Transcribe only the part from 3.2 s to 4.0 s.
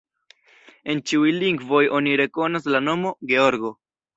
Georgo.